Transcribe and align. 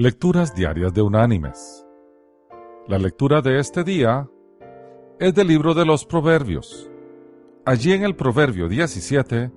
Lecturas 0.00 0.54
Diarias 0.54 0.94
de 0.94 1.02
Unánimes. 1.02 1.84
La 2.86 2.98
lectura 2.98 3.42
de 3.42 3.58
este 3.58 3.82
día 3.82 4.30
es 5.18 5.34
del 5.34 5.48
libro 5.48 5.74
de 5.74 5.84
los 5.84 6.06
Proverbios. 6.06 6.88
Allí 7.66 7.92
en 7.94 8.04
el 8.04 8.14
Proverbio 8.14 8.68
17 8.68 9.50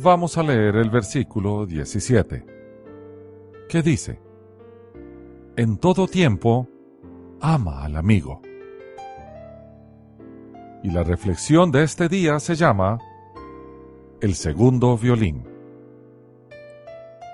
vamos 0.00 0.36
a 0.36 0.42
leer 0.42 0.74
el 0.74 0.90
versículo 0.90 1.64
17, 1.64 2.44
que 3.68 3.82
dice, 3.82 4.20
En 5.54 5.78
todo 5.78 6.08
tiempo, 6.08 6.66
ama 7.40 7.84
al 7.84 7.94
amigo. 7.94 8.42
Y 10.82 10.90
la 10.90 11.04
reflexión 11.04 11.70
de 11.70 11.84
este 11.84 12.08
día 12.08 12.40
se 12.40 12.56
llama 12.56 12.98
El 14.20 14.34
segundo 14.34 14.98
violín. 14.98 15.46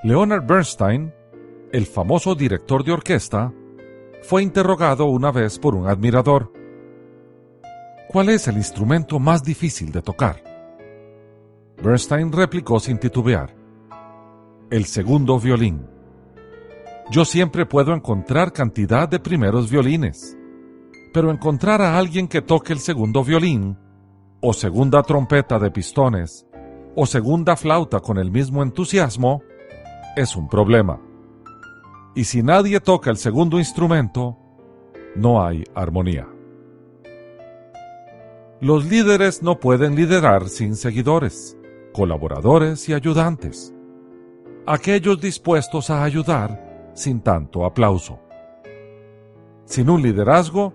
Leonard 0.02 0.46
Bernstein 0.46 1.10
el 1.74 1.86
famoso 1.86 2.36
director 2.36 2.84
de 2.84 2.92
orquesta, 2.92 3.52
fue 4.22 4.44
interrogado 4.44 5.06
una 5.06 5.32
vez 5.32 5.58
por 5.58 5.74
un 5.74 5.88
admirador. 5.88 6.52
¿Cuál 8.08 8.28
es 8.28 8.46
el 8.46 8.58
instrumento 8.58 9.18
más 9.18 9.42
difícil 9.42 9.90
de 9.90 10.00
tocar? 10.00 10.36
Bernstein 11.82 12.30
replicó 12.30 12.78
sin 12.78 12.98
titubear. 12.98 13.56
El 14.70 14.84
segundo 14.84 15.40
violín. 15.40 15.84
Yo 17.10 17.24
siempre 17.24 17.66
puedo 17.66 17.92
encontrar 17.92 18.52
cantidad 18.52 19.08
de 19.08 19.18
primeros 19.18 19.68
violines, 19.68 20.38
pero 21.12 21.32
encontrar 21.32 21.82
a 21.82 21.98
alguien 21.98 22.28
que 22.28 22.40
toque 22.40 22.72
el 22.72 22.78
segundo 22.78 23.24
violín, 23.24 23.76
o 24.40 24.52
segunda 24.52 25.02
trompeta 25.02 25.58
de 25.58 25.72
pistones, 25.72 26.46
o 26.94 27.04
segunda 27.04 27.56
flauta 27.56 27.98
con 27.98 28.18
el 28.18 28.30
mismo 28.30 28.62
entusiasmo, 28.62 29.42
es 30.14 30.36
un 30.36 30.48
problema 30.48 31.00
y 32.14 32.24
si 32.24 32.42
nadie 32.42 32.80
toca 32.80 33.10
el 33.10 33.16
segundo 33.16 33.58
instrumento, 33.58 34.38
no 35.16 35.44
hay 35.44 35.64
armonía. 35.74 36.28
Los 38.60 38.86
líderes 38.86 39.42
no 39.42 39.58
pueden 39.58 39.96
liderar 39.96 40.48
sin 40.48 40.76
seguidores, 40.76 41.56
colaboradores 41.92 42.88
y 42.88 42.94
ayudantes, 42.94 43.74
aquellos 44.66 45.20
dispuestos 45.20 45.90
a 45.90 46.04
ayudar 46.04 46.92
sin 46.94 47.20
tanto 47.20 47.64
aplauso. 47.64 48.20
Sin 49.64 49.90
un 49.90 50.02
liderazgo, 50.02 50.72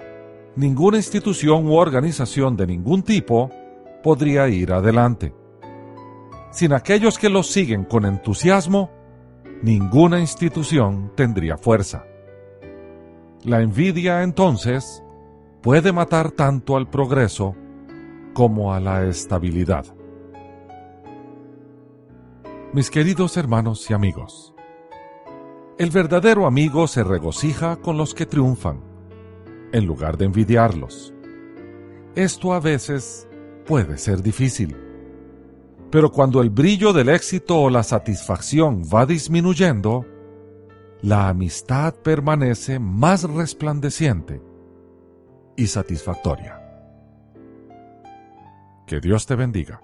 ninguna 0.56 0.98
institución 0.98 1.68
u 1.68 1.76
organización 1.76 2.58
de 2.58 2.68
ningún 2.68 3.02
tipo 3.04 3.50
podría 4.04 4.48
ir 4.50 4.74
adelante. 4.74 5.34
Sin 6.52 6.74
aquellos 6.74 7.18
que 7.18 7.30
los 7.30 7.48
siguen 7.48 7.86
con 7.86 8.06
entusiasmo, 8.06 8.92
ninguna 9.62 10.20
institución 10.20 11.12
tendría 11.16 11.58
fuerza. 11.58 12.06
La 13.44 13.62
envidia, 13.62 14.24
entonces, 14.24 15.04
puede 15.62 15.92
matar 15.92 16.32
tanto 16.32 16.78
al 16.78 16.90
progreso 16.90 17.56
como 18.34 18.74
a 18.74 18.80
la 18.80 19.06
estabilidad. 19.06 19.86
Mis 22.74 22.92
queridos 22.92 23.36
hermanos 23.38 23.90
y 23.90 23.94
amigos, 23.94 24.54
el 25.78 25.90
verdadero 25.90 26.46
amigo 26.46 26.88
se 26.88 27.04
regocija 27.04 27.78
con 27.78 27.98
los 27.98 28.14
que 28.14 28.26
triunfan, 28.26 28.82
en 29.72 29.86
lugar 29.86 30.18
de 30.18 30.26
envidiarlos. 30.26 31.14
Esto 32.16 32.54
a 32.54 32.60
veces 32.60 33.28
puede 33.66 33.98
ser 33.98 34.22
difícil 34.22 34.89
pero 35.92 36.12
cuando 36.12 36.42
el 36.42 36.50
brillo 36.50 36.94
del 36.94 37.10
éxito 37.10 37.60
o 37.62 37.70
la 37.70 37.84
satisfacción 37.84 38.84
va 38.84 39.06
disminuyendo, 39.06 40.06
la 41.02 41.30
amistad 41.30 41.96
permanece 41.96 42.80
más 42.80 43.24
resplandeciente 43.24 44.42
y 45.56 45.68
satisfactoria. 45.68 46.62
Que 48.86 49.00
Dios 49.00 49.26
te 49.26 49.36
bendiga. 49.36 49.82